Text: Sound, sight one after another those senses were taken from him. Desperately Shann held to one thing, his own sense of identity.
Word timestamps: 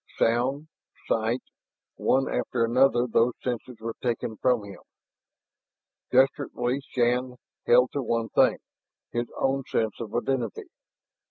Sound, 0.17 0.67
sight 1.07 1.43
one 1.95 2.27
after 2.27 2.65
another 2.65 3.05
those 3.05 3.33
senses 3.43 3.77
were 3.79 3.93
taken 4.01 4.35
from 4.37 4.63
him. 4.63 4.79
Desperately 6.09 6.81
Shann 6.89 7.35
held 7.67 7.91
to 7.91 8.01
one 8.01 8.29
thing, 8.29 8.57
his 9.11 9.27
own 9.37 9.61
sense 9.71 9.99
of 9.99 10.15
identity. 10.15 10.69